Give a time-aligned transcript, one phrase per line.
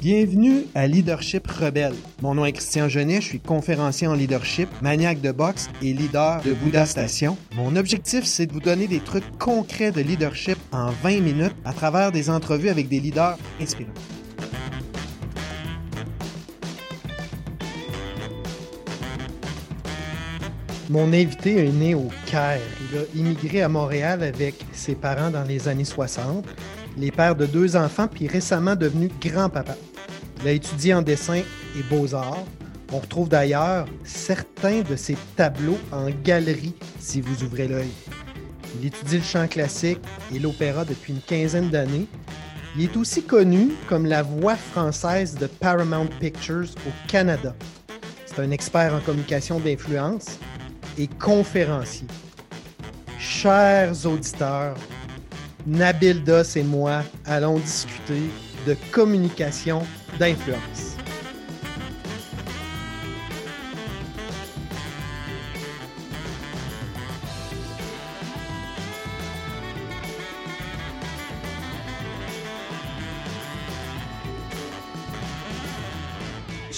[0.00, 1.92] Bienvenue à Leadership Rebelle.
[2.22, 6.40] Mon nom est Christian Genet, je suis conférencier en leadership, maniaque de boxe et leader
[6.42, 7.36] de Bouddha Station.
[7.56, 11.72] Mon objectif, c'est de vous donner des trucs concrets de leadership en 20 minutes à
[11.72, 13.90] travers des entrevues avec des leaders inspirants.
[20.90, 22.60] Mon invité est né au Caire.
[22.92, 26.46] Il a immigré à Montréal avec ses parents dans les années 60,
[26.96, 29.74] les pères de deux enfants, puis récemment devenu grand-papa.
[30.40, 31.42] Il a étudié en dessin
[31.76, 32.44] et beaux-arts.
[32.92, 37.90] On retrouve d'ailleurs certains de ses tableaux en galerie si vous ouvrez l'œil.
[38.78, 40.00] Il étudie le chant classique
[40.34, 42.06] et l'opéra depuis une quinzaine d'années.
[42.76, 47.54] Il est aussi connu comme la voix française de Paramount Pictures au Canada.
[48.26, 50.38] C'est un expert en communication d'influence
[50.96, 52.06] et conférencier.
[53.18, 54.76] Chers auditeurs,
[55.66, 58.22] Nabil Doss et moi allons discuter
[58.74, 59.82] communication
[60.18, 60.96] d'influence.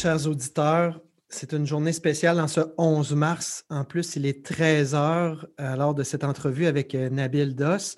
[0.00, 3.64] Chers auditeurs, c'est une journée spéciale en ce 11 mars.
[3.68, 7.96] En plus, il est 13 heures euh, lors de cette entrevue avec euh, Nabil Doss.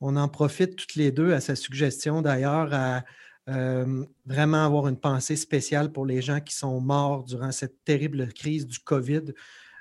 [0.00, 3.04] On en profite toutes les deux à sa suggestion d'ailleurs à
[3.48, 8.32] euh, vraiment avoir une pensée spéciale pour les gens qui sont morts durant cette terrible
[8.32, 9.32] crise du COVID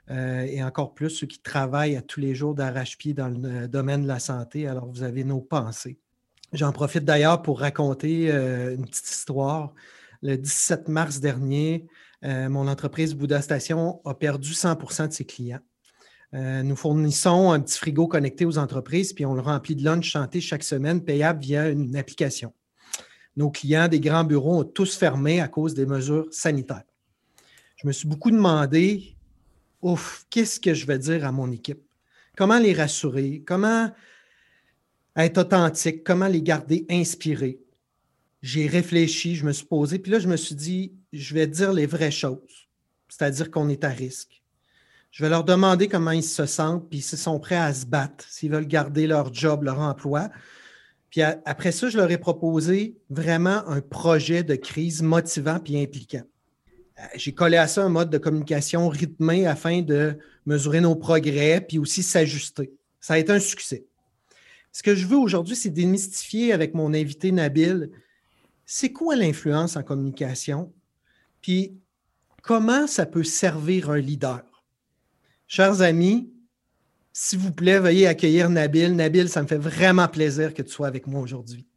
[0.10, 4.08] et encore plus ceux qui travaillent à tous les jours d'arrache-pied dans le domaine de
[4.10, 4.68] la santé.
[4.68, 5.98] Alors, vous avez nos pensées.
[6.52, 9.74] J'en profite d'ailleurs pour raconter une petite histoire.
[10.22, 11.88] Le 17 mars dernier,
[12.24, 15.60] euh, mon entreprise Bouddha Station a perdu 100% de ses clients.
[16.34, 20.12] Euh, nous fournissons un petit frigo connecté aux entreprises, puis on le remplit de lunch
[20.14, 22.54] santé chaque semaine, payable via une application.
[23.36, 26.84] Nos clients des grands bureaux ont tous fermé à cause des mesures sanitaires.
[27.78, 29.16] Je me suis beaucoup demandé,
[29.82, 31.82] ouf, qu'est-ce que je vais dire à mon équipe?
[32.38, 33.44] Comment les rassurer?
[33.46, 33.92] Comment
[35.16, 36.04] être authentique?
[36.04, 37.60] Comment les garder inspirés?
[38.42, 41.72] J'ai réfléchi, je me suis posé, puis là, je me suis dit, je vais dire
[41.72, 42.68] les vraies choses,
[43.08, 44.42] c'est-à-dire qu'on est à risque.
[45.12, 48.26] Je vais leur demander comment ils se sentent, puis s'ils sont prêts à se battre,
[48.28, 50.30] s'ils veulent garder leur job, leur emploi.
[51.14, 56.24] Puis après ça, je leur ai proposé vraiment un projet de crise motivant puis impliquant.
[56.98, 61.62] Euh, j'ai collé à ça un mode de communication rythmé afin de mesurer nos progrès
[61.62, 62.74] puis aussi s'ajuster.
[63.00, 63.86] Ça a été un succès.
[64.72, 67.92] Ce que je veux aujourd'hui, c'est démystifier avec mon invité Nabil,
[68.66, 70.74] c'est quoi l'influence en communication?
[71.42, 71.78] Puis
[72.42, 74.42] comment ça peut servir un leader?
[75.46, 76.33] Chers amis,
[77.14, 78.96] s'il vous plaît, veuillez accueillir Nabil.
[78.96, 81.68] Nabil, ça me fait vraiment plaisir que tu sois avec moi aujourd'hui.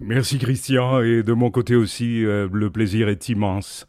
[0.00, 3.86] Merci Christian, et de mon côté aussi, euh, le plaisir est immense.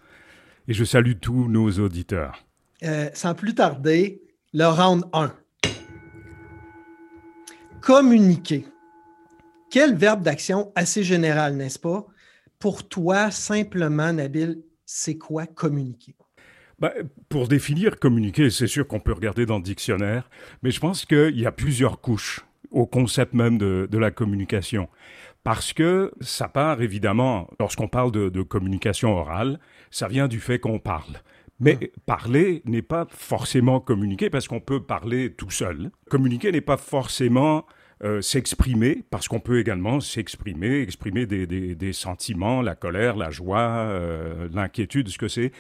[0.68, 2.46] Et je salue tous nos auditeurs.
[2.84, 4.22] Euh, sans plus tarder,
[4.54, 5.34] le round 1.
[7.82, 8.68] Communiquer.
[9.72, 12.06] Quel verbe d'action assez général, n'est-ce pas?
[12.60, 16.16] Pour toi, simplement, Nabil, c'est quoi communiquer?
[16.82, 16.92] Ben,
[17.30, 20.28] pour définir communiquer, c'est sûr qu'on peut regarder dans le dictionnaire,
[20.64, 24.90] mais je pense qu'il y a plusieurs couches au concept même de, la communication.
[25.44, 29.60] Parce que ça part évidemment, lorsqu'on parle de, communication orale,
[29.92, 31.22] ça vient du fait qu'on parle.
[31.60, 31.88] Mais hum.
[32.08, 35.92] parler n'est pas forcément communiquer parce qu'on peut parler tout seul.
[36.10, 37.68] Communiquer n'est pas forcément
[38.04, 44.50] euh, s'exprimer, parce qu'on peut également s'exprimer, exprimer des, sentiments, la colère, la joie, euh,
[44.52, 45.52] l'inquiétude, ce que c'est,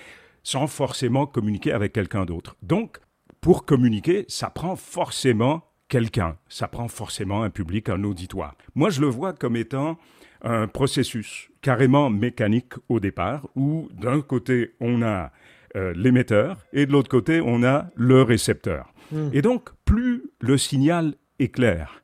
[0.43, 2.55] sans forcément communiquer avec quelqu'un d'autre.
[2.61, 2.99] Donc,
[3.41, 8.55] pour communiquer, ça prend forcément quelqu'un, ça prend forcément un public, un auditoire.
[8.75, 9.97] Moi, je le vois comme étant
[10.41, 15.31] un processus carrément mécanique au départ, où d'un côté, on a
[15.75, 18.93] euh, l'émetteur et de l'autre côté, on a le récepteur.
[19.11, 19.29] Hmm.
[19.33, 22.00] Et donc, plus le signal est clair,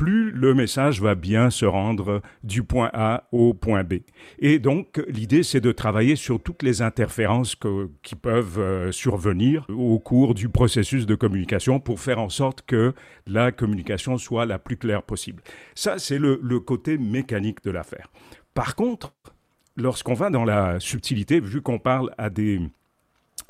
[0.00, 3.96] plus le message va bien se rendre du point A au point B.
[4.38, 7.54] Et donc, l'idée, c'est de travailler sur toutes les interférences
[8.02, 12.94] qui peuvent euh, survenir au cours du processus de communication pour faire en sorte que
[13.26, 15.42] la communication soit la plus claire possible.
[15.74, 18.08] Ça, c'est le côté mécanique de l'affaire.
[18.54, 19.12] Par contre,
[19.76, 22.58] lorsqu'on va dans la subtilité, vu qu'on parle à des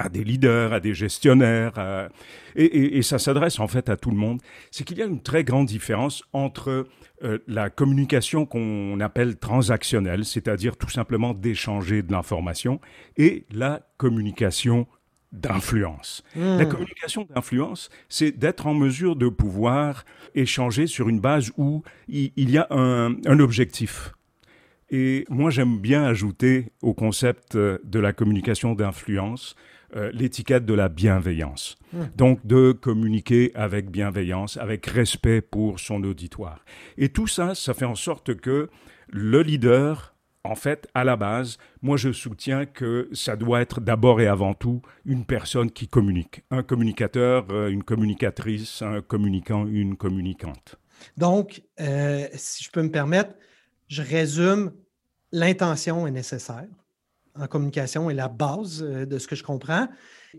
[0.00, 2.08] à des leaders, à des gestionnaires,
[2.56, 5.44] et, ça s'adresse en fait à tout le monde, c'est qu'il y a une très
[5.44, 6.86] grande différence entre
[7.22, 12.80] euh, la communication qu'on appelle transactionnelle, c'est-à-dire tout simplement d'échanger de l'information,
[13.16, 14.86] et la communication
[15.32, 16.24] d'influence.
[16.34, 16.58] Hmm.
[16.58, 20.04] La communication d'influence, c'est d'être en mesure de pouvoir
[20.34, 24.14] échanger sur une base où il, y a un objectif
[24.88, 29.54] Et moi, j'aime bien ajouter au concept euh, de la communication d'influence
[29.96, 31.76] euh, l'étiquette de la bienveillance.
[31.92, 32.02] Mmh.
[32.16, 36.64] Donc de communiquer avec bienveillance, avec respect pour son auditoire.
[36.96, 38.70] Et tout ça, ça fait en sorte que
[39.08, 40.14] le leader,
[40.44, 44.54] en fait, à la base, moi je soutiens que ça doit être d'abord et avant
[44.54, 46.44] tout une personne qui communique.
[46.50, 50.76] Un communicateur, euh, une communicatrice, un communicant, une communicante.
[51.16, 53.34] Donc, euh, si je peux me permettre,
[53.88, 54.72] je résume,
[55.32, 56.68] l'intention est nécessaire
[57.38, 59.88] en communication est la base euh, de ce que je comprends.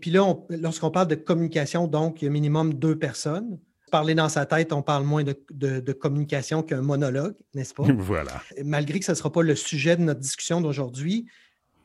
[0.00, 3.58] Puis là, lorsqu'on parle de communication, donc, il y a minimum deux personnes.
[3.90, 7.84] Parler dans sa tête, on parle moins de, communication qu'un monologue, n'est-ce pas?
[7.98, 8.42] Voilà.
[8.64, 11.26] Malgré que ce ne sera pas le sujet de notre discussion d'aujourd'hui,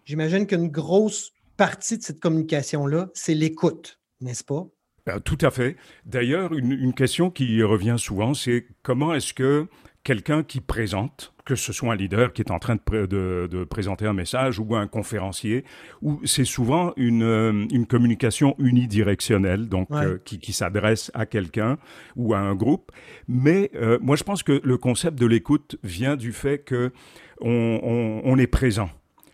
[0.05, 4.67] j'imagine qu'une grosse partie de cette communication-là, c'est l'écoute, n'est-ce pas?
[5.09, 5.75] Euh, tout à fait.
[6.05, 9.67] D'ailleurs, une, question qui revient souvent, c'est comment est-ce que
[10.07, 14.13] quelqu'un qui présente, que ce soit un leader qui est en train de, présenter un
[14.13, 15.65] message ou un conférencier,
[16.01, 21.77] ou c'est souvent une, euh, communication unidirectionnelle, donc euh, qui, s'adresse à quelqu'un
[22.15, 22.93] ou à un groupe.
[23.27, 26.93] Mais euh, moi, je pense que le concept de l'écoute vient du fait que
[27.41, 28.89] on est présent.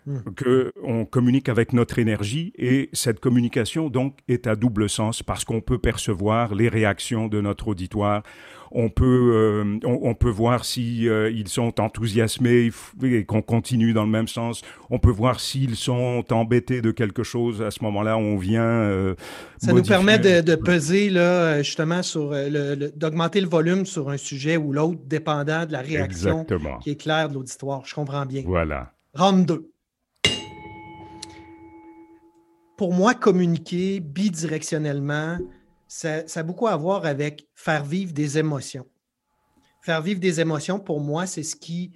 [0.05, 0.17] Hmm.
[0.35, 5.61] qu'on communique avec notre énergie et cette communication donc est à double sens parce qu'on
[5.61, 8.21] peut percevoir les réactions de notre auditoire,
[8.71, 12.69] on peut, euh, on, peut voir si euh, ils sont enthousiasmés
[13.01, 17.23] et qu'on continue dans le même sens, on peut voir s'ils sont embêtés de quelque
[17.23, 18.61] chose, à ce moment-là on vient...
[18.61, 19.15] Euh,
[19.57, 22.31] Ça nous permet de, peser là, justement sur
[22.95, 26.45] d'augmenter le volume sur un sujet ou l'autre, dépendant de la réaction
[26.81, 27.83] qui est claire de l'auditoire.
[27.85, 28.43] Je comprends bien.
[28.45, 28.91] Voilà.
[29.13, 29.72] Round 2.
[32.83, 35.37] Pour moi, communiquer bidirectionnellement,
[35.87, 38.85] ça, a beaucoup à voir avec faire vivre des émotions.
[39.79, 41.93] Faire vivre des émotions, pour moi, c'est ce qui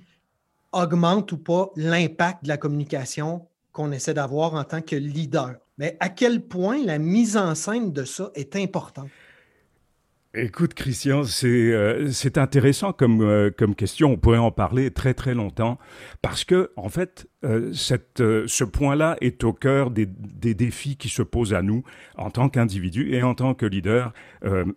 [0.72, 5.56] augmente ou pas l'impact de la communication qu'on essaie d'avoir en tant que leader.
[5.78, 9.10] Mais à quel point la mise en scène de ça est importante?
[10.34, 14.12] Écoute, Christian, c'est euh, intéressant comme, euh, comme question.
[14.12, 15.80] On pourrait en parler très très longtemps
[16.22, 21.22] parce que, en fait, euh, ce point-là est au cœur des, des, défis qui se
[21.22, 21.84] posent à nous
[22.18, 24.12] en tant qu'individus et en tant que leader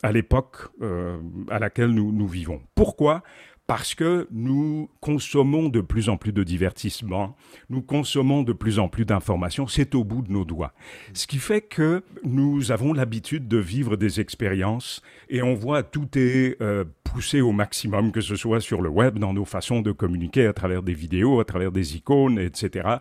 [0.03, 0.69] à l'époque
[1.51, 2.63] à laquelle nous, nous vivons.
[2.75, 3.23] Pourquoi?
[3.71, 7.37] Parce que nous consommons de plus en plus de divertissement,
[7.69, 10.73] nous consommons de plus en plus d'informations, c'est au bout de nos doigts.
[11.15, 16.09] Ce qui fait que nous avons l'habitude de vivre des expériences et on voit tout
[16.19, 19.93] est euh, poussé au maximum, que ce soit sur le web, dans nos façons de
[19.93, 22.97] communiquer à travers des vidéos, à travers des icônes, etc.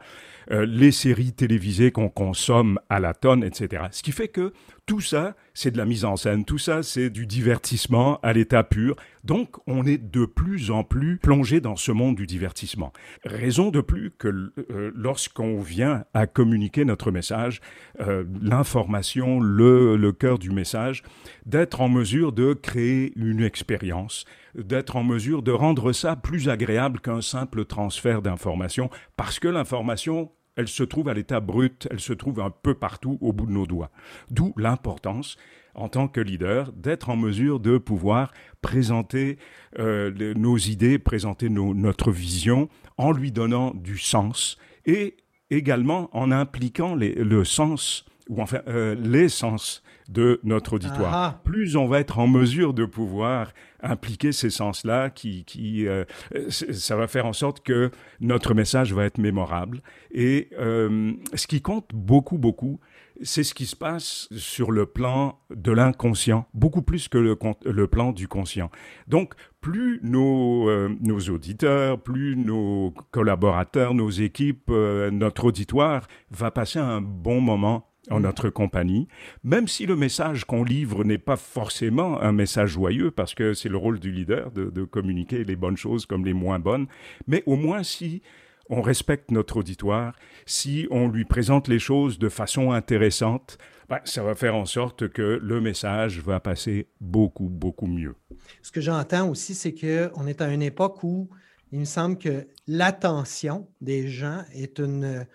[0.52, 3.86] Euh, les séries télévisées qu'on consomme à la tonne, etc.
[3.90, 4.54] Ce qui fait que
[4.90, 8.64] tout ça, c'est de la mise en scène, tout ça, c'est du divertissement à l'état
[8.64, 8.96] pur.
[9.24, 12.92] Donc, on est de plus en plus plongé dans ce monde du divertissement.
[13.24, 17.62] Raison de plus que euh, lorsqu'on vient à communiquer notre message,
[18.00, 21.04] euh, l'information, le, le cœur du message,
[21.46, 24.26] d'être en mesure de créer une expérience,
[24.56, 30.32] d'être en mesure de rendre ça plus agréable qu'un simple transfert d'information, parce que l'information
[30.56, 33.52] elle se trouve à l'état brut, elle se trouve un peu partout au bout de
[33.52, 33.92] nos doigts.
[34.30, 35.38] D'où l'importance,
[35.76, 39.38] en tant que leader, d'être en mesure de pouvoir présenter
[39.78, 45.18] euh, nos idées, présenter notre vision en lui donnant du sens et
[45.50, 51.14] également en impliquant le sens ou enfin euh, l'essence de notre auditoire.
[51.14, 51.42] Ah.
[51.44, 56.04] Plus on va être en mesure de pouvoir impliquer ces sens-là, qui, qui euh,
[56.50, 59.82] ça va faire en sorte que notre message va être mémorable.
[60.12, 62.80] Et euh, ce qui compte beaucoup, beaucoup,
[63.22, 67.88] c'est ce qui se passe sur le plan de l'inconscient, beaucoup plus que le, le,
[67.88, 68.72] plan du conscient.
[69.08, 77.02] Donc, plus nos, nos auditeurs, plus nos collaborateurs, nos équipes, notre auditoire va passer un
[77.02, 79.08] bon moment en notre compagnie,
[79.44, 83.70] même si le message qu'on livre n'est pas forcément un message joyeux, parce que c'est
[83.70, 86.88] le rôle du leader de, communiquer les bonnes choses comme les moins bonnes,
[87.28, 88.22] mais au moins si
[88.70, 90.16] on respecte notre auditoire,
[90.46, 93.58] si on lui présente les choses de façon intéressante,
[93.90, 98.16] ben, ça va faire en sorte que le message va passer beaucoup, beaucoup mieux.
[98.62, 101.30] Ce que j'entends aussi, c'est qu'on est à une époque où
[101.72, 105.26] il me semble que l'attention des gens est une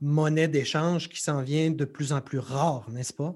[0.00, 3.34] monnaie d'échange qui s'en vient de plus en plus rare, n'est-ce pas?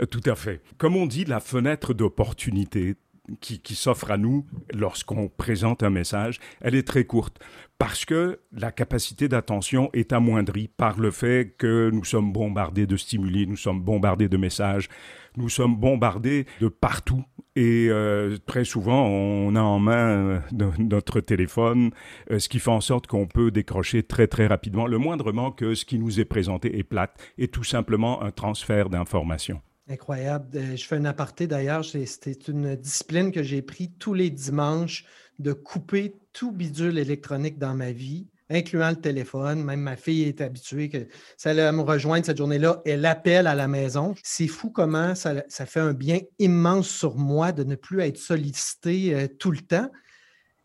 [0.00, 0.62] Euh, tout à fait.
[0.78, 2.96] Comme on dit, la fenêtre d'opportunité
[3.40, 7.38] qui, s'offre à nous lorsqu'on présente un message, elle est très courte
[7.78, 12.96] parce que la capacité d'attention est amoindrie par le fait que nous sommes bombardés de
[12.96, 14.88] stimuli, nous sommes bombardés de messages,
[15.36, 17.24] nous sommes bombardés de partout.
[17.56, 21.90] Et euh, très souvent, on a en main euh, notre téléphone,
[22.30, 25.74] euh, ce qui fait en sorte qu'on peut décrocher très très rapidement, le moindrement que
[25.74, 29.60] ce qui nous est présenté est plate et tout simplement un transfert d'informations.
[29.88, 30.48] Incroyable.
[30.74, 31.84] Je fais un aparté d'ailleurs.
[31.84, 35.04] C'était une discipline que j'ai pris tous les dimanches
[35.38, 39.62] de couper tout bidule électronique dans ma vie, incluant le téléphone.
[39.62, 42.82] Même ma fille est habituée que ça allait me rejoindre cette journée-là.
[42.84, 44.14] Elle appelle à la maison.
[44.22, 49.14] C'est fou comment ça, fait un bien immense sur moi de ne plus être sollicité
[49.14, 49.90] euh, tout le temps.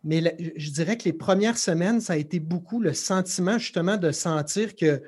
[0.03, 4.11] Mais je dirais que les premières semaines, ça a été beaucoup le sentiment justement de
[4.11, 5.01] sentir que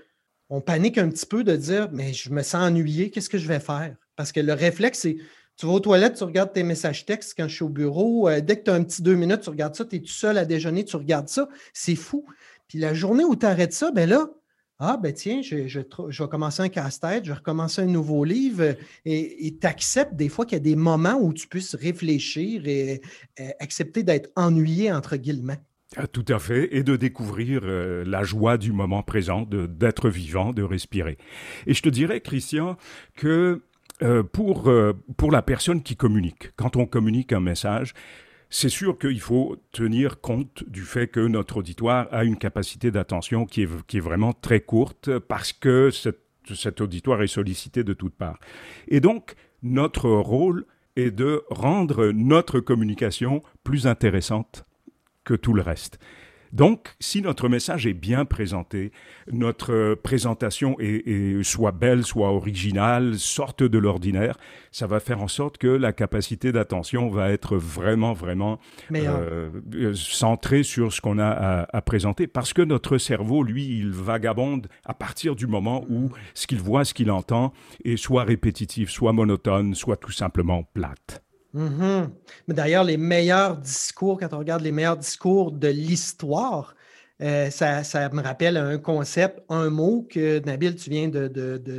[0.50, 3.48] on panique un petit peu de dire Mais je me sens ennuyé, qu'est-ce que je
[3.48, 3.96] vais faire?
[4.18, 5.18] Parce que le réflexe, c'est
[5.58, 8.28] tu vas aux toilettes, tu regardes tes messages textes quand je suis au bureau.
[8.28, 10.08] Euh, dès que tu as un petit deux minutes, tu regardes ça, tu es tout
[10.08, 11.48] seul à déjeuner, tu regardes ça.
[11.72, 12.26] C'est fou.
[12.72, 14.30] Puis la journée où tu arrêtes ça, ben là,
[14.80, 18.74] ah, ben tiens, je, vais commencer un casse-tête, je vais recommencer un nouveau livre euh,
[19.06, 23.02] et tu acceptes des fois qu'il y a des moments où tu puisses réfléchir et,
[23.38, 25.60] et accepter d'être ennuyé, entre guillemets.
[25.98, 30.54] Ah, tout à fait, et de découvrir euh, la joie du moment présent, d'être vivant,
[30.54, 31.18] de respirer.
[31.68, 32.78] Et je te dirais, Christian,
[33.18, 33.62] que
[34.02, 37.94] euh, pour, euh, pour la personne qui communique, quand on communique un message,
[38.52, 43.46] c'est sûr qu'il faut tenir compte du fait que notre auditoire a une capacité d'attention
[43.46, 48.40] qui est, vraiment très courte parce que cet auditoire est sollicité de toutes parts.
[48.90, 50.66] Et donc, notre rôle
[50.98, 54.66] est de rendre notre communication plus intéressante
[55.24, 55.98] que tout le reste.
[56.54, 58.92] Donc, si notre message est bien présenté,
[59.32, 64.38] notre présentation est, soit belle, soit originale, sorte de l'ordinaire,
[64.72, 68.60] ça va faire en sorte que la capacité d'attention va être vraiment, vraiment
[68.94, 72.28] euh, euh, centrée sur ce qu'on a à, à, présenter.
[72.28, 76.84] Parce que notre cerveau, lui, il vagabonde à partir du moment où ce qu'il voit,
[76.84, 77.54] ce qu'il entend
[77.86, 81.24] est soit répétitif, soit monotone, soit tout simplement plate.
[81.54, 82.14] Mhm.
[82.48, 86.76] Mais d'ailleurs, les meilleurs discours, quand on regarde les meilleurs discours de l'histoire,
[87.22, 91.28] euh, ça, me rappelle un concept, un mot que Nabil, tu viens de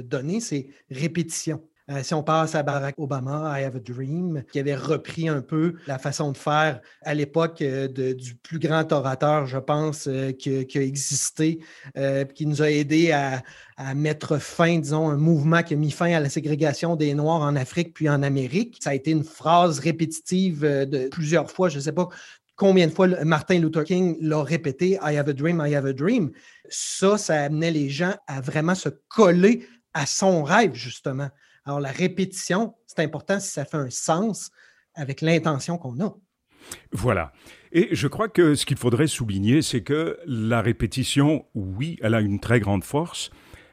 [0.02, 1.62] donner, c'est répétition.
[1.90, 5.40] Euh, si on passe à Barack Obama, I Have a Dream, qui avait repris un
[5.40, 10.30] peu la façon de faire à l'époque euh, du plus grand orateur, je pense, euh,
[10.32, 11.60] qui, a existé,
[12.34, 13.42] qui nous a aidé à,
[13.96, 17.56] mettre fin, disons, un mouvement qui a mis fin à la ségrégation des Noirs en
[17.56, 18.78] Afrique puis en Amérique.
[18.80, 22.08] Ça a été une phrase répétitive de plusieurs fois, je ne sais pas
[22.54, 25.92] combien de fois Martin Luther King l'a répété, I have a dream, I have a
[25.92, 26.30] dream.
[26.68, 31.28] Ça, ça amenait les gens à vraiment se coller à son rêve, justement.
[31.64, 34.50] Alors, la répétition, c'est important si ça fait un sens
[34.94, 36.14] avec l'intention qu'on a.
[36.92, 37.32] Voilà.
[37.72, 42.20] Et je crois que ce qu'il faudrait souligner, c'est que la répétition, oui, elle a
[42.20, 43.30] une très grande force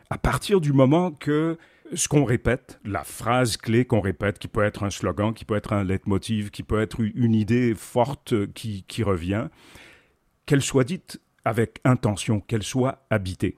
[0.09, 1.57] à partir du moment que
[1.93, 5.55] ce qu'on répète, la phrase clé qu'on répète, qui peut être un slogan, qui peut
[5.55, 9.47] être un leitmotiv, qui peut être une idée forte qui, qui revient,
[10.45, 13.57] qu'elle soit dite avec intention, qu'elle soit habitée.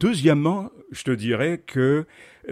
[0.00, 2.06] Deuxièmement, je te dirais que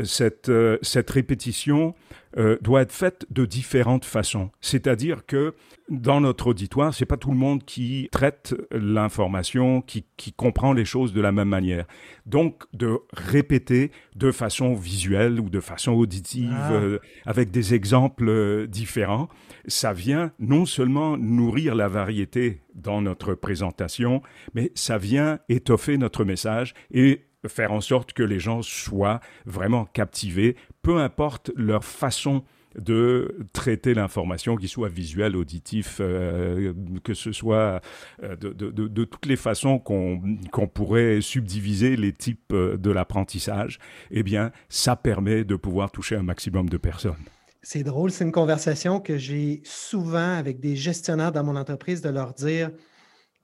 [0.04, 1.94] cette, euh, cette répétition
[2.36, 4.50] euh, doit être faite de différentes façons.
[4.60, 5.54] C'est-à-dire que
[5.88, 10.84] dans notre auditoire, c'est pas tout le monde qui traite l'information, qui, qui, comprend les
[10.84, 11.86] choses de la même manière.
[12.26, 16.72] Donc, de répéter de façon visuelle ou de façon auditive, ah.
[16.72, 19.28] euh, avec des exemples différents,
[19.66, 24.22] ça vient non seulement nourrir la variété dans notre présentation,
[24.54, 29.79] mais ça vient étoffer notre message et faire en sorte que les gens soient vraiment
[29.84, 32.44] captivés, peu importe leur façon
[32.76, 36.72] de traiter l'information, qu'il soit visuel, auditif, euh,
[37.02, 37.80] que ce soit
[38.22, 43.78] euh, de, toutes les façons qu'on pourrait subdiviser les types euh, de l'apprentissage,
[44.10, 47.24] eh bien, ça permet de pouvoir toucher un maximum de personnes.
[47.62, 52.08] C'est drôle, c'est une conversation que j'ai souvent avec des gestionnaires dans mon entreprise de
[52.08, 52.70] leur dire,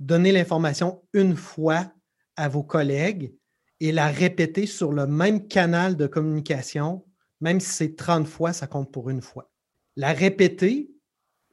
[0.00, 1.92] donnez l'information une fois
[2.36, 3.34] à vos collègues,
[3.80, 7.04] et la répéter sur le même canal de communication,
[7.40, 9.50] même si c'est 30 fois, ça compte pour une fois.
[9.96, 10.90] La répéter,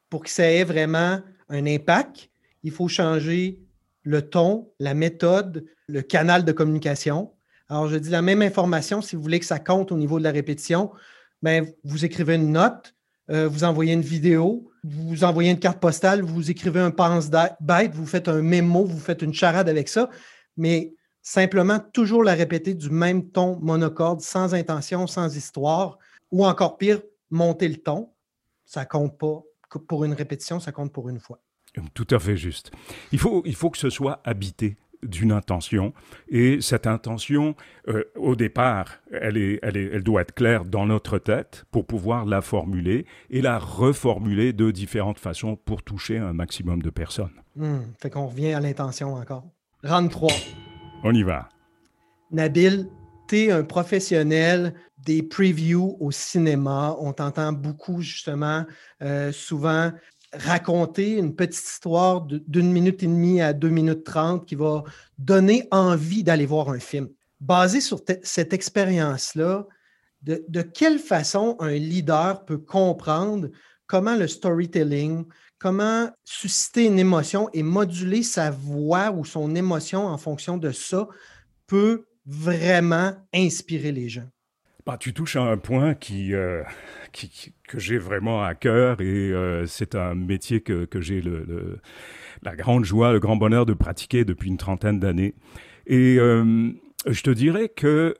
[0.09, 2.29] pour que ça ait vraiment un impact,
[2.63, 3.59] il faut changer
[4.03, 7.33] le ton, la méthode, le canal de communication.
[7.67, 10.23] Alors, je dis la même information, si vous voulez que ça compte au niveau de
[10.23, 10.91] la répétition,
[11.41, 12.95] bien, vous écrivez une note,
[13.29, 18.05] euh, vous envoyez une vidéo, vous envoyez une carte postale, vous écrivez un pense-bête, vous
[18.05, 20.09] faites un mémo, vous faites une charade avec ça,
[20.57, 25.97] mais simplement toujours la répéter du même ton monocorde, sans intention, sans histoire,
[26.31, 27.01] ou encore pire,
[27.31, 28.09] monter le ton.
[28.65, 29.41] Ça compte pas
[29.87, 31.39] pour une répétition, ça compte pour une fois.
[31.95, 32.71] Tout à fait juste.
[33.11, 35.93] Il faut, il faut que ce soit habité d'une intention.
[36.29, 37.55] Et cette intention,
[37.87, 41.85] euh, au départ, elle, est, elle, est, elle doit être claire dans notre tête pour
[41.85, 47.33] pouvoir la formuler et la reformuler de différentes façons pour toucher un maximum de personnes.
[47.55, 49.43] Hmm, fait qu'on revient à l'intention encore.
[49.83, 50.29] Round 3.
[51.03, 51.49] On y va.
[52.31, 52.89] Nabil,
[53.27, 56.95] tu es un professionnel des previews au cinéma.
[56.99, 58.65] On t'entend beaucoup, justement,
[59.01, 59.91] euh, souvent
[60.33, 64.83] raconter une petite histoire d'une minute et demie à deux minutes trente qui va
[65.17, 67.09] donner envie d'aller voir un film.
[67.39, 69.67] Basé sur cette expérience-là,
[70.21, 73.49] de, de, quelle façon un leader peut comprendre
[73.87, 75.25] comment le storytelling,
[75.63, 81.07] comment susciter une émotion et moduler sa voix ou son émotion en fonction de ça
[81.67, 84.27] peut vraiment inspirer les gens?
[84.85, 86.63] Bah, tu touches à un point qui, euh,
[87.69, 91.79] que j'ai vraiment à cœur et euh, c'est un métier que, que j'ai le,
[92.41, 95.33] la grande joie, le grand bonheur de pratiquer depuis une trentaine d'années.
[95.87, 96.73] Et euh,
[97.05, 98.15] je te dirais que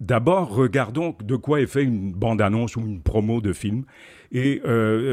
[0.00, 3.84] d'abord, regardons de quoi est fait une bande-annonce ou une promo de film.
[4.32, 4.60] Et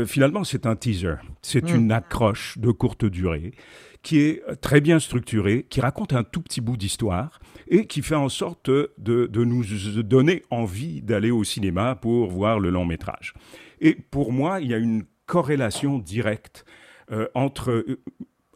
[0.08, 1.16] finalement, c'est un teaser.
[1.42, 1.76] C'est hmm.
[1.76, 3.54] une accroche de courte durée
[4.04, 8.16] qui est très bien structurée, qui raconte un tout petit bout d'histoire et qui fait
[8.16, 9.64] en sorte de, nous
[10.04, 13.34] donner envie d'aller au cinéma pour voir le long métrage.
[13.80, 16.66] Et pour moi, il y a une corrélation directe
[17.12, 18.02] euh, entre euh,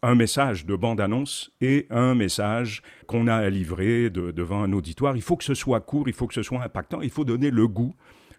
[0.01, 5.15] un message de bande-annonce et un message qu'on a à livrer devant un auditoire.
[5.15, 7.49] Il faut que ce soit court, il faut que ce soit impactant, il faut donner
[7.49, 7.95] le goût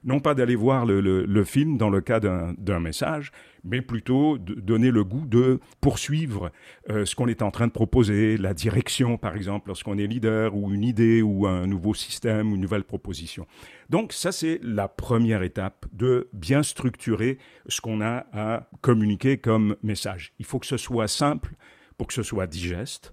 [0.07, 3.33] non pas d'aller voir le, film dans le cas d'un message,
[3.65, 6.51] mais plutôt de donner le goût de poursuivre
[6.89, 10.55] euh, ce qu'on est en train de proposer, la direction par exemple lorsqu'on est leader,
[10.55, 13.47] ou une idée, ou un nouveau système, ou une nouvelle proposition.
[13.91, 19.77] Donc ça c'est la première étape de bien structurer ce qu'on a à communiquer comme
[19.83, 20.33] message.
[20.39, 21.55] Il faut que ce soit simple
[21.99, 23.13] pour que ce soit digeste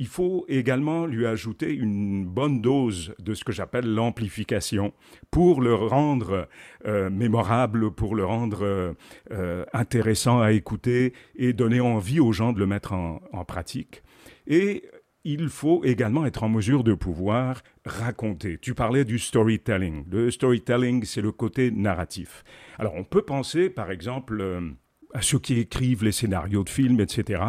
[0.00, 4.94] il faut également lui ajouter une bonne dose de ce que j'appelle l'amplification
[5.30, 6.48] pour le rendre
[6.86, 8.94] euh, mémorable, pour le rendre
[9.30, 14.02] euh, intéressant à écouter et donner envie aux gens de le mettre en, pratique.
[14.46, 14.84] Et
[15.24, 18.56] il faut également être en mesure de pouvoir raconter.
[18.56, 20.06] Tu parlais du storytelling.
[20.10, 22.42] Le storytelling, c'est le côté narratif.
[22.78, 24.62] Alors, on peut penser, par exemple, euh,
[25.14, 27.42] à ceux qui écrivent les scénarios de films, etc.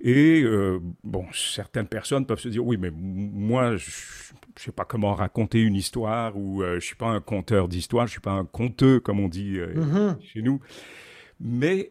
[0.00, 4.84] Et euh, bon, certaines personnes peuvent se dire oui, mais moi, je ne sais pas
[4.84, 8.12] comment raconter une histoire ou euh, je ne suis pas un conteur d'histoire, je ne
[8.12, 10.22] suis pas un conteur comme on dit euh, mm-hmm.
[10.22, 10.60] chez nous.
[11.40, 11.90] Mais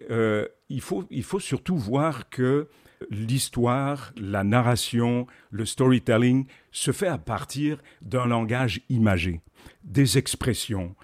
[0.70, 2.68] il faut il faut surtout voir que
[3.12, 9.42] l'histoire, la narration, le storytelling se fait à partir d'un langage imagé,
[9.84, 10.96] des expressions,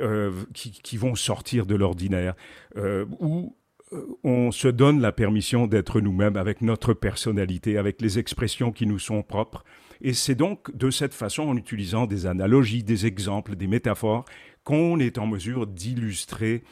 [0.00, 2.34] euh, qui, qui, vont sortir de l'ordinaire,
[2.76, 3.56] euh, où
[3.92, 8.86] euh, on se donne la permission d'être nous-mêmes avec notre personnalité, avec les expressions qui
[8.86, 9.64] nous sont propres.
[10.00, 14.24] Et c'est donc de cette façon, en utilisant des analogies, des exemples, des métaphores,
[14.64, 16.62] qu'on est en mesure d'illustrer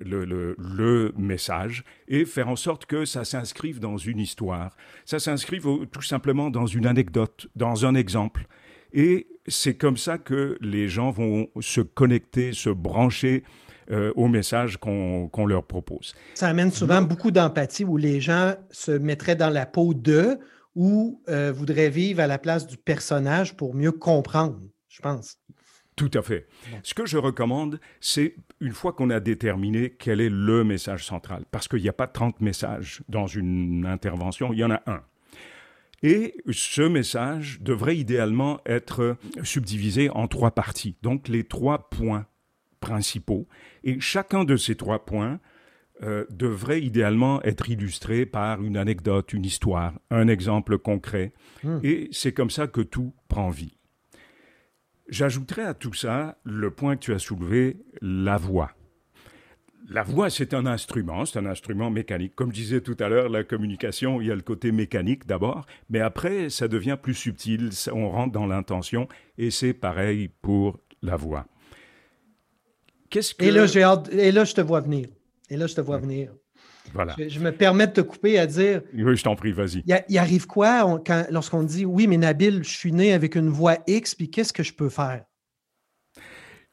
[0.00, 0.24] le,
[0.58, 6.02] le, message et faire en sorte que ça s'inscrive dans une histoire, ça s'inscrive tout
[6.02, 8.46] simplement dans une anecdote, dans un exemple.
[8.92, 13.44] Et c'est comme ça que les gens vont se connecter, se brancher
[13.90, 16.14] euh, au message qu'on leur propose.
[16.34, 20.38] Ça amène souvent beaucoup d'empathie où les gens se mettraient dans la peau d'eux
[20.74, 25.38] ou euh, voudraient vivre à la place du personnage pour mieux comprendre, je pense.
[25.96, 26.46] Tout à fait.
[26.82, 31.44] Ce que je recommande, c'est une fois qu'on a déterminé quel est le message central,
[31.50, 35.02] parce qu'il n'y a pas 30 messages dans une intervention, il y en a un.
[36.06, 42.26] Et ce message devrait idéalement être subdivisé en trois parties, donc les trois points
[42.78, 43.48] principaux.
[43.82, 45.40] Et chacun de ces trois points
[46.04, 51.32] euh, devrait idéalement être illustré par une anecdote, une histoire, un exemple concret.
[51.64, 51.80] Hmm.
[51.82, 53.76] Et c'est comme ça que tout prend vie.
[55.08, 58.70] J'ajouterai à tout ça le point que tu as soulevé, la voix.
[59.88, 62.34] La voix, c'est un instrument, c'est un instrument mécanique.
[62.34, 65.64] Comme je disais tout à l'heure, la communication, il y a le côté mécanique d'abord,
[65.90, 71.16] mais après, ça devient plus subtil, on rentre dans l'intention, et c'est pareil pour la
[71.16, 71.46] voix.
[73.10, 73.44] Qu'est-ce que...
[73.44, 75.06] Et là, j'ai et là, je te vois venir.
[75.48, 76.32] Et là, je te vois venir.
[76.92, 77.14] Voilà.
[77.18, 78.82] Je, me permets de te couper à dire.
[78.94, 79.84] Oui, je t'en prie, vas-y.
[80.08, 84.14] Il, arrive quoi lorsqu'on dit Oui, mais Nabil, je suis né avec une voix X,
[84.14, 85.24] puis qu'est-ce que je peux faire?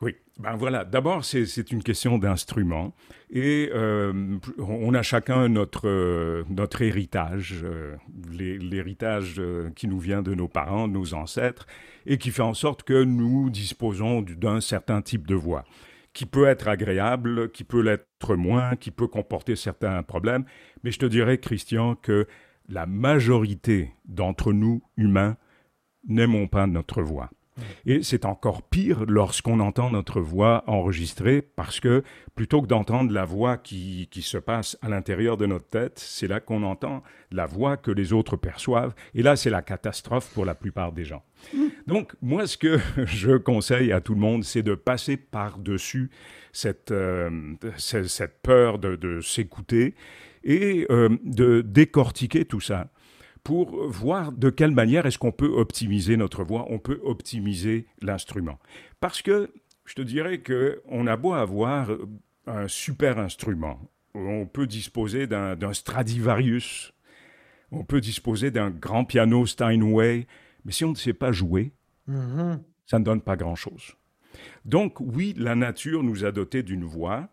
[0.03, 0.83] Oui, ben voilà.
[0.83, 2.93] D'abord, c'est une question d'instrument.
[3.29, 7.95] Et euh, on a chacun notre, euh, notre héritage, euh,
[8.29, 9.41] l'héritage
[9.77, 11.67] qui nous vient de nos parents, de nos ancêtres,
[12.05, 15.63] et qui fait en sorte que nous disposons d'un certain type de voix,
[16.11, 20.43] qui peut être agréable, qui peut l'être moins, qui peut comporter certains problèmes.
[20.83, 22.27] Mais je te dirais, Christian, que
[22.67, 25.37] la majorité d'entre nous, humains,
[26.09, 27.29] n'aimons pas notre voix.
[27.85, 32.03] Et c'est encore pire lorsqu'on entend notre voix enregistrée parce que
[32.35, 36.27] plutôt que d'entendre la voix qui, qui, se passe à l'intérieur de notre tête, c'est
[36.27, 38.93] là qu'on entend la voix que les autres perçoivent.
[39.13, 41.23] Et là, c'est la catastrophe pour la plupart des gens.
[41.87, 46.09] Donc, moi, ce que je conseille à tout le monde, c'est de passer par-dessus
[46.51, 47.29] cette, euh,
[47.77, 49.95] cette peur de, de s'écouter
[50.43, 52.89] et euh, de décortiquer tout ça
[53.43, 58.57] pour voir de quelle manière est-ce qu'on peut optimiser notre voix, on peut optimiser l'instrument.
[58.99, 59.51] Parce que
[59.85, 61.89] je te dirais qu'on a beau avoir
[62.47, 63.79] un super instrument,
[64.15, 66.93] on peut disposer d'un Stradivarius,
[67.71, 70.27] on peut disposer d'un grand piano Steinway,
[70.63, 71.73] mais si on ne sait pas jouer,
[72.09, 72.59] mm-hmm.
[72.85, 73.95] ça ne donne pas grand-chose.
[74.65, 77.29] Donc oui, la nature nous a dotés d'une voix,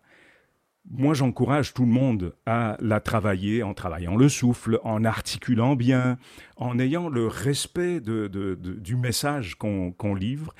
[0.89, 6.17] moi, j'encourage tout le monde à la travailler en travaillant le souffle, en articulant bien,
[6.57, 10.53] en ayant le respect du message qu'on livre.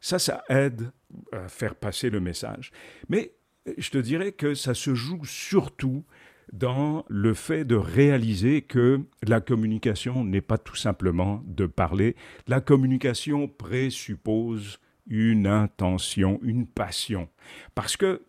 [0.00, 0.92] Ça, ça aide
[1.32, 2.70] à faire passer le message.
[3.08, 3.34] Mais
[3.76, 6.04] je te dirais que ça se joue surtout
[6.52, 12.16] dans le fait de réaliser que la communication n'est pas tout simplement de parler.
[12.46, 17.28] La communication présuppose une intention, une passion.
[17.74, 18.22] Parce que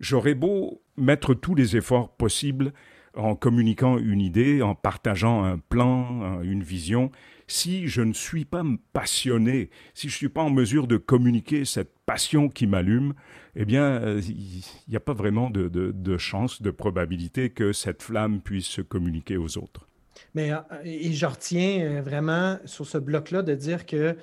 [0.00, 2.72] J'aurais beau mettre tous les efforts possibles
[3.14, 7.10] en communiquant une idée, en partageant un plan, une vision,
[7.50, 11.64] si je ne suis pas passionné, si je ne suis pas en mesure de communiquer
[11.64, 13.14] cette passion qui m'allume,
[13.56, 18.40] eh bien, il n'y a pas vraiment de, de, chance, de probabilité que cette flamme
[18.40, 19.88] puisse se communiquer aux autres.
[20.34, 24.16] Mais, euh, et je retiens euh, vraiment sur ce bloc-là de dire que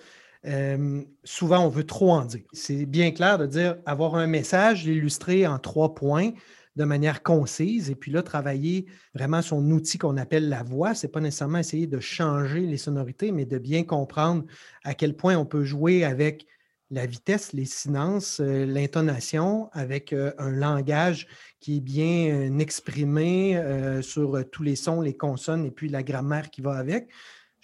[0.48, 2.44] euh, souvent, on veut trop en dire.
[2.54, 6.32] C'est bien clair de dire avoir un message, l'illustrer en trois points
[6.76, 10.94] de manière concise et puis là, travailler vraiment son outil qu'on appelle la voix.
[10.94, 14.46] Ce n'est pas nécessairement essayer de changer les sonorités, mais de bien comprendre
[14.84, 16.46] à quel point on peut jouer avec
[16.90, 21.28] la vitesse, les silences, euh, l'intonation, avec euh, un langage
[21.60, 23.60] qui est bien exprimé
[24.04, 27.10] sur tous les sons, les consonnes et puis la grammaire qui va avec.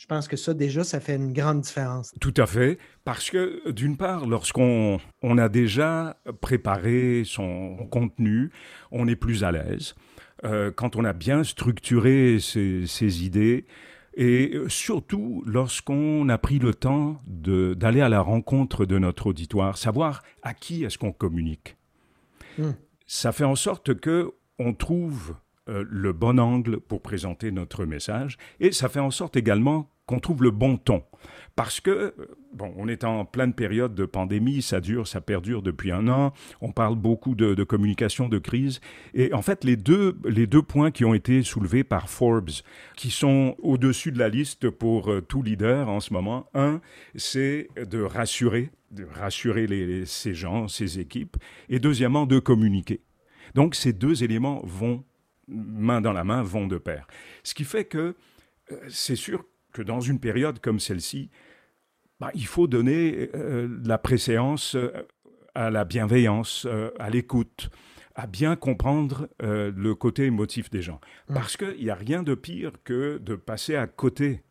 [0.03, 2.11] Je pense que ça, déjà, ça fait une grande différence.
[2.19, 8.51] Tout à fait, parce que d'une part, lorsqu'on on a déjà préparé son contenu,
[8.91, 9.95] on est plus à l'aise.
[10.43, 13.65] Euh, quand on a bien structuré ses, idées,
[14.13, 20.21] et surtout lorsqu'on a pris le temps d'aller à la rencontre de notre auditoire, savoir
[20.41, 21.77] à qui est-ce qu'on communique.
[22.57, 22.71] Hmm.
[23.07, 25.37] Ça fait en sorte que on trouve
[25.69, 30.19] euh, le bon angle pour présenter notre message et ça fait en sorte également qu'on
[30.19, 31.03] trouve le bon ton.
[31.55, 32.11] Parce que, euh,
[32.53, 36.33] bon, on est en pleine période de pandémie, ça dure, ça perdure depuis un an,
[36.61, 38.81] on parle beaucoup de, communication, de crise,
[39.13, 42.49] et en fait, les deux, les deux points qui ont été soulevés par Forbes,
[42.97, 46.81] qui sont au-dessus de la liste pour euh, tout leader en ce moment, un,
[47.15, 51.37] c'est de rassurer, de rassurer les, ces gens, ces équipes,
[51.69, 53.01] et deuxièmement, de communiquer.
[53.55, 55.03] Donc, ces deux éléments vont,
[55.47, 57.07] main dans la main, vont de pair.
[57.43, 58.15] Ce qui fait que
[58.71, 61.29] euh, c'est sûr que dans une période comme celle-ci,
[62.19, 64.91] bah, il faut donner euh, la préséance euh,
[65.55, 67.69] à la bienveillance, euh, à l'écoute,
[68.15, 71.01] à bien comprendre le côté émotif des gens.
[71.27, 71.33] Mmh.
[71.33, 74.43] Parce qu'il n'y a rien de pire que de passer à côté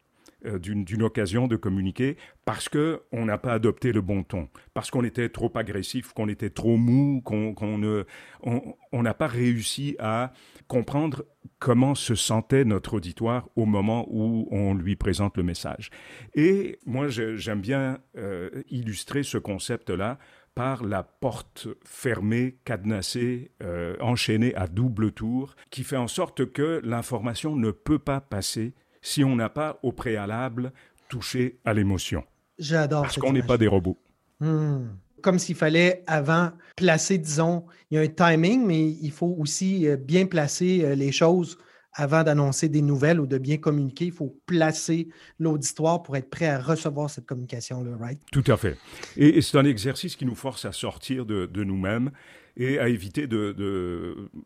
[0.44, 5.28] d'une occasion de communiquer parce qu'on n'a pas adopté le bon ton, parce qu'on était
[5.28, 8.04] trop agressif, qu'on était trop mou, qu'on ne
[8.42, 10.32] on n'a pas réussi à
[10.66, 11.24] comprendre
[11.58, 15.90] comment se sentait notre auditoire au moment où on lui présente le message.
[16.34, 20.18] Et moi, j'aime bien euh, illustrer ce concept-là
[20.54, 26.80] par la porte fermée, cadenassée, euh, enchaînée à double tour, qui fait en sorte que
[26.84, 30.72] l'information ne peut pas passer si on n'a pas au préalable
[31.08, 32.24] touché à l'émotion.
[32.58, 33.02] J'adore.
[33.02, 33.98] Parce qu'on n'est pas des robots.
[34.40, 34.86] Hmm.
[35.20, 39.86] Comme s'il fallait avant placer, disons, il y a un timing, mais il faut aussi
[39.86, 41.58] euh, bien placer euh, les choses
[41.94, 44.06] avant d'annoncer des nouvelles ou de bien communiquer.
[44.06, 48.20] Il faut placer l'auditoire pour être prêt à recevoir cette communication-là, right?
[48.32, 48.78] Tout à fait.
[49.16, 52.10] Et, c'est un exercice qui nous force à sortir de, de nous-mêmes
[52.56, 53.52] et à éviter de,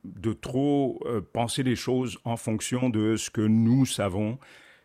[0.05, 4.39] de, trop euh, penser les choses en fonction de ce que nous savons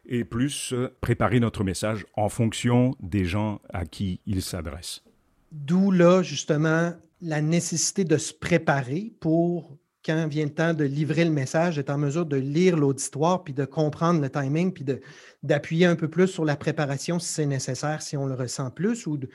[0.05, 5.03] et plus euh, préparer notre message en fonction des gens à qui il s'adresse.
[5.51, 11.25] D'où là, justement, la nécessité de se préparer pour quand vient le temps de livrer
[11.25, 14.85] le message, d'être en mesure de lire l'auditoire, puis de comprendre le timing, puis
[15.43, 19.05] d'appuyer un peu plus sur la préparation si c'est nécessaire, si on le ressent plus,
[19.05, 19.27] ou de,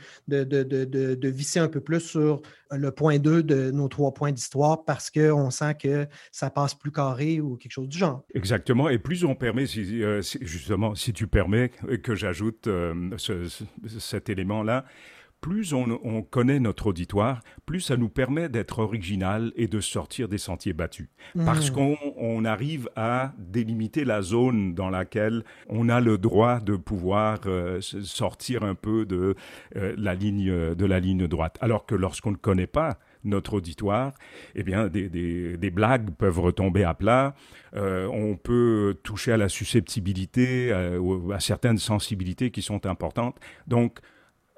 [0.44, 5.10] de, visser un peu plus sur le point 2 de nos trois points d'histoire parce
[5.10, 8.24] qu'on sent que ça passe plus carré ou quelque chose du genre.
[8.34, 8.88] Exactement.
[8.88, 11.70] Et plus on permet, euh, justement, si tu permets
[12.02, 13.10] que j'ajoute euh,
[13.98, 14.84] cet élément-là,
[15.40, 20.38] plus on, connaît notre auditoire, plus ça nous permet d'être original et de sortir des
[20.38, 21.08] sentiers battus.
[21.44, 21.74] Parce mmh.
[21.74, 27.80] qu'on arrive à délimiter la zone dans laquelle on a le droit de pouvoir euh,
[27.80, 29.36] sortir un peu de,
[29.76, 31.58] euh, la ligne, de la ligne droite.
[31.60, 34.14] Alors que lorsqu'on ne connaît pas notre auditoire,
[34.54, 37.34] eh bien, des, blagues peuvent retomber à plat.
[37.74, 43.38] Euh, on peut toucher à la susceptibilité, à certaines sensibilités qui sont importantes.
[43.66, 44.00] Donc,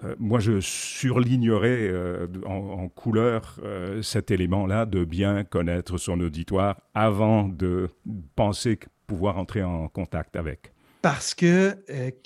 [0.04, 6.80] euh, moi, je surlignerais euh, en, couleur euh, cet élément-là de bien connaître son auditoire
[6.94, 7.88] avant de
[8.36, 10.72] penser pouvoir entrer en contact avec.
[11.02, 11.76] Parce que,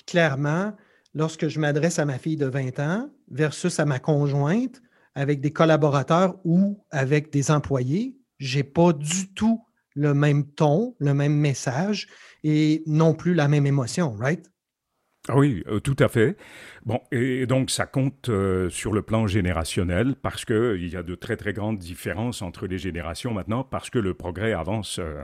[0.05, 0.73] clairement,
[1.13, 4.81] lorsque je m'adresse à ma fille de 20 ans versus à ma conjointe,
[5.15, 9.63] avec des collaborateurs ou avec des employés, j'ai pas du tout
[9.95, 12.07] le même ton, le même message
[12.43, 14.49] et non plus la même émotion, right?
[15.29, 16.35] Ah oui, euh, tout à fait.
[16.85, 21.03] Bon, et donc ça compte euh, sur le plan générationnel parce que il y a
[21.03, 25.23] de très très grandes différences entre les générations maintenant parce que le progrès avance euh,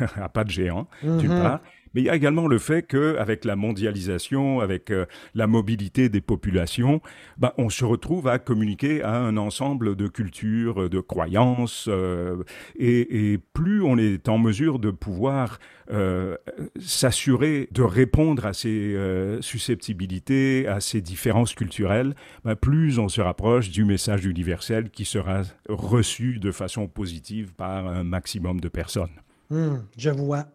[0.16, 1.42] à pas de géant, d'une mm-hmm.
[1.42, 1.60] part.
[1.98, 6.20] Mais il y a également le fait qu'avec la mondialisation, avec euh, la mobilité des
[6.20, 7.00] populations,
[7.38, 12.44] ben, on se retrouve à communiquer à un ensemble de cultures, de croyances, euh,
[12.78, 15.58] et, plus on est en mesure de pouvoir
[15.90, 16.36] euh,
[16.78, 18.96] s'assurer de répondre à ces
[19.40, 25.42] susceptibilités, à ces différences culturelles, ben, plus on se rapproche du message universel qui sera
[25.68, 29.20] reçu de façon positive par un maximum de personnes.
[29.50, 30.46] Hmm, je vois.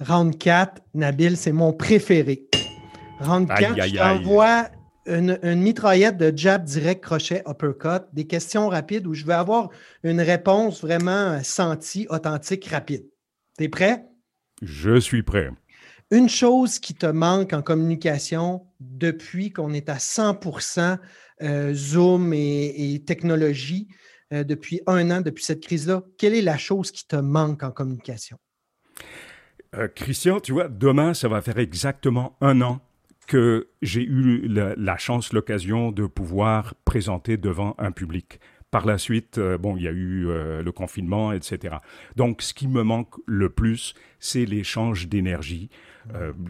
[0.00, 2.46] Round 4, Nabil, c'est mon préféré.
[3.20, 4.68] Round 4, je t'envoie
[5.06, 9.70] une, mitraillette de jab direct, crochet, uppercut, des questions rapides où je vais avoir
[10.04, 13.06] une réponse vraiment sentie, authentique, rapide.
[13.56, 14.04] T'es prêt?
[14.62, 15.50] Je suis prêt.
[16.10, 20.98] Une chose qui te manque en communication depuis qu'on est à 100%
[21.42, 23.88] euh, Zoom et, technologie,
[24.32, 27.70] euh, depuis un an, depuis cette crise-là, quelle est la chose qui te manque en
[27.70, 28.38] communication?
[29.76, 32.80] Euh, Christian, tu vois, demain, ça va faire exactement un an
[33.26, 38.40] que j'ai eu la, chance, l'occasion de pouvoir présenter devant un public.
[38.70, 41.76] Par la suite, euh, bon, il y a eu euh, le confinement, etc.
[42.16, 45.70] Donc, ce qui me manque le plus, c'est l'échange d'énergie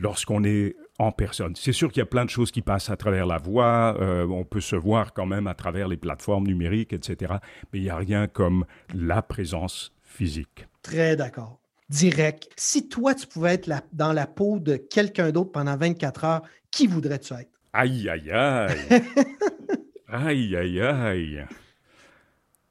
[0.01, 1.57] lorsqu'on est en personne.
[1.57, 4.45] C'est sûr qu'il y a plein de choses qui passent à travers la voix, on
[4.45, 7.35] peut se voir quand même à travers les plateformes numériques, etc.
[7.73, 10.69] Mais il n'y a rien comme la présence physique.
[10.83, 12.49] Très d'accord direct.
[12.57, 16.87] Si toi, tu pouvais être dans la peau de quelqu'un d'autre pendant 24 heures, qui
[16.87, 17.51] voudrais-tu être?
[17.73, 19.03] Aïe, aïe, aïe.
[20.09, 21.47] aïe, aïe, aïe.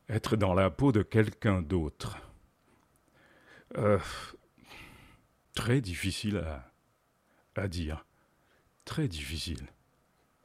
[0.10, 2.18] Être dans la peau de quelqu'un d'autre.
[3.78, 4.00] Euh,
[5.54, 6.72] très difficile à,
[7.62, 8.06] à dire.
[8.86, 9.68] Très difficile.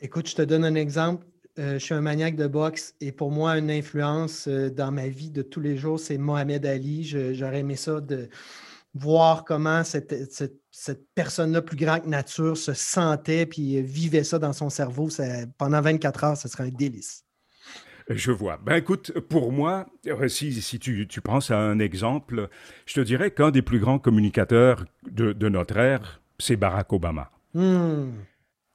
[0.01, 1.25] Écoute, je te donne un exemple.
[1.59, 5.09] Euh, je suis un maniaque de boxe et pour moi, une influence euh, dans ma
[5.09, 7.05] vie de tous les jours, c'est Mohamed Ali.
[7.35, 8.31] J'aurais aimé ça de
[8.95, 10.15] voir comment cette,
[11.15, 15.09] personne-là, plus grande que nature, se sentait puis vivait ça dans son cerveau.
[15.59, 17.25] pendant 24 heures, ce serait un délice.
[18.09, 18.59] Je vois.
[18.65, 22.49] Ben écoute, pour moi, euh, si, si tu, tu, penses à un exemple,
[22.87, 27.31] je te dirais qu'un des plus grands communicateurs de, notre ère, c'est Barack Obama.
[27.55, 28.11] Hmm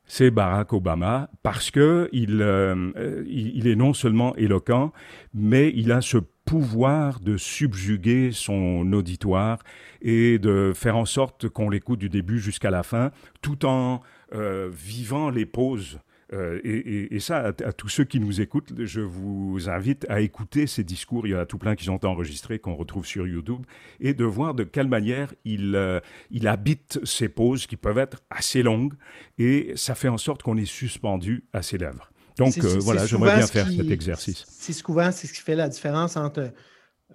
[0.08, 4.92] c'est Barack Obama parce que il, euh, il, est non seulement éloquent,
[5.34, 9.60] mais il a ce pouvoir de subjuguer son auditoire
[10.02, 14.02] et de faire en sorte qu'on l'écoute du début jusqu'à la fin, tout en
[14.34, 16.00] euh, vivant les pauses
[16.34, 20.84] euh, et, ça, à, tous ceux qui nous écoutent, je vous invite à écouter ces
[20.84, 21.26] discours.
[21.26, 23.66] Il y en a tout plein qui sont enregistrés, qu'on retrouve sur YouTube,
[24.00, 28.22] et de voir de quelle manière il, euh, il habite ces pauses qui peuvent être
[28.30, 28.94] assez longues,
[29.38, 32.12] et ça fait en sorte qu'on est suspendu à ses lèvres.
[32.38, 34.46] Donc euh, voilà, j'aimerais bien faire cet exercice.
[34.48, 36.52] C'est souvent c'est ce qui fait la différence entre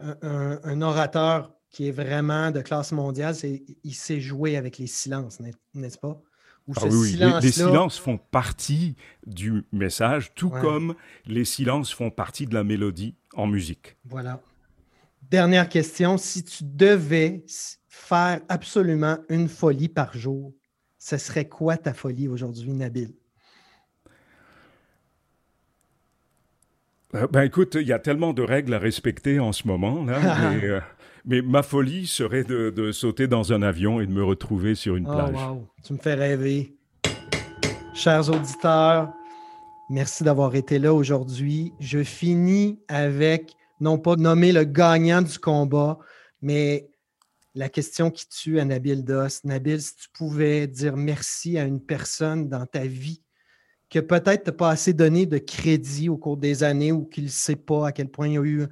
[0.00, 5.38] un, orateur qui est vraiment de classe mondiale, c'est il sait jouer avec les silences,
[5.74, 6.20] n'est-ce pas?
[6.76, 8.96] Ah oui, Les, silences font partie
[9.26, 10.94] du message, tout comme
[11.26, 13.96] les silences font partie de la mélodie en musique.
[14.04, 14.40] Voilà.
[15.30, 16.18] Dernière question.
[16.18, 17.44] Si tu devais
[17.88, 20.52] faire absolument une folie par jour,
[20.98, 23.12] ce serait quoi ta folie aujourd'hui, Nabil?
[27.14, 30.04] Euh, ben écoute, il y a tellement de règles à respecter en ce moment.
[30.04, 30.18] Là,
[30.54, 30.80] mais, euh,
[31.24, 35.06] Mais ma folie serait de, sauter dans un avion et de me retrouver sur une
[35.08, 35.34] oh, plage.
[35.34, 35.68] Wow.
[35.84, 36.76] Tu me fais rêver.
[37.94, 39.12] Chers auditeurs,
[39.90, 41.74] merci d'avoir été là aujourd'hui.
[41.80, 45.98] Je finis avec, non pas nommer le gagnant du combat,
[46.40, 46.88] mais
[47.54, 49.44] la question qui tue à Nabil Dos.
[49.44, 53.22] Nabil, si tu pouvais dire merci à une personne dans ta vie
[53.92, 57.24] que peut-être tu n'as pas assez donné de crédit au cours des années ou qu'il
[57.24, 58.66] ne sait pas à quel point il y a eu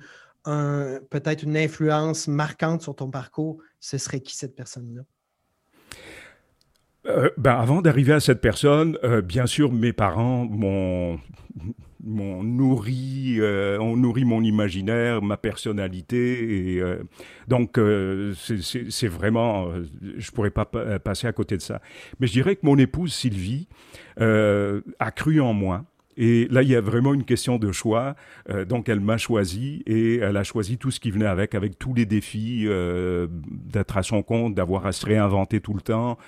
[1.10, 5.02] peut-être une influence marquante sur ton parcours, ce serait qui cette personne-là?
[7.06, 11.18] Euh, ben avant d'arriver à cette personne, euh, bien sûr, mes parents m'ont
[12.04, 16.82] m'ont nourri, euh, on nourrit mon imaginaire, ma personnalité, et
[17.48, 17.78] donc
[18.34, 19.68] c'est vraiment,
[20.16, 21.80] je pourrais pas passer à côté de ça.
[22.18, 23.68] Mais je dirais que mon épouse Sylvie
[24.18, 25.84] a cru en moi.
[26.16, 28.14] Et là, il y a vraiment une question de choix.
[28.48, 31.78] Euh, donc, elle m'a choisi et elle a choisi tout ce qui venait avec, avec
[31.78, 36.18] tous les défis euh, d'être à son compte, d'avoir à se réinventer tout le temps,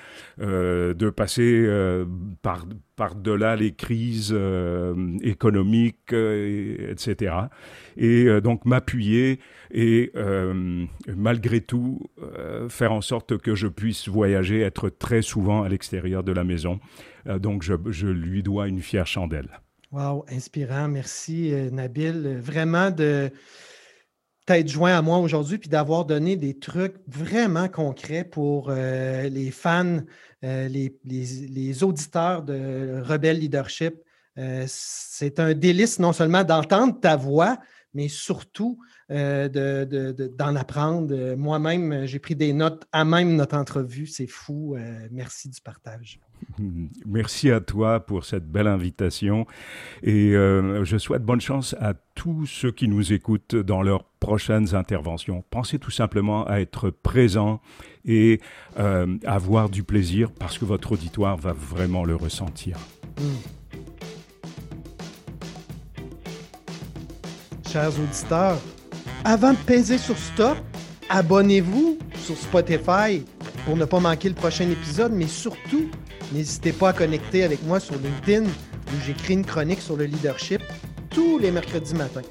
[0.40, 1.68] euh, de passer
[2.42, 4.36] par par-delà les crises
[5.22, 7.34] économiques, etc.
[7.96, 9.40] Et donc m'appuyer
[9.72, 10.12] et
[11.08, 12.00] malgré tout
[12.68, 16.80] faire en sorte que je puisse voyager, être très souvent à l'extérieur de la maison.
[17.26, 19.60] Donc je, lui dois une fière chandelle.
[19.92, 20.88] Wow, inspirant.
[20.88, 22.38] Merci, euh, Nabil.
[22.38, 23.30] Vraiment de
[24.46, 29.50] t'être joint à moi aujourd'hui puis d'avoir donné des trucs vraiment concrets pour euh, les
[29.50, 30.00] fans,
[30.44, 33.94] euh, les, auditeurs de Rebelle Leadership.
[34.66, 37.58] c'est un délice non seulement d'entendre ta voix,
[37.94, 38.78] mais surtout
[39.08, 41.34] d'en apprendre.
[41.36, 44.06] Moi-même, j'ai pris des notes à même notre entrevue.
[44.06, 44.76] C'est fou.
[45.10, 46.20] merci du partage.
[47.06, 49.46] Merci à toi pour cette belle invitation
[50.02, 54.74] et euh, je souhaite bonne chance à tous ceux qui nous écoutent dans leurs prochaines
[54.74, 55.44] interventions.
[55.50, 57.60] Pensez tout simplement à être présent
[58.04, 58.40] et
[58.78, 62.76] euh, avoir du plaisir parce que votre auditoire va vraiment le ressentir.
[63.18, 63.61] Hmm.
[67.72, 68.58] Chers auditeurs,
[69.24, 70.58] avant de peser sur stop,
[71.08, 73.24] abonnez-vous sur Spotify
[73.64, 75.88] pour ne pas manquer le prochain épisode, mais surtout,
[76.32, 80.62] N'hésitez pas à connecter avec moi sur LinkedIn où j'écris une chronique sur le leadership
[81.10, 82.22] tous les mercredis matins.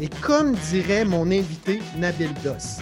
[0.00, 2.80] Et comme dirait mon invité Nabil Dos,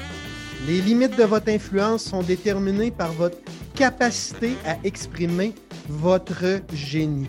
[0.67, 3.39] les limites de votre influence sont déterminées par votre
[3.75, 5.55] capacité à exprimer
[5.89, 7.29] votre génie.